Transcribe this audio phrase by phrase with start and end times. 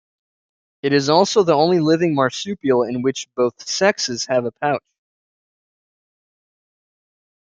[0.81, 4.81] It is also the only living marsupial in which both sexes have a pouch.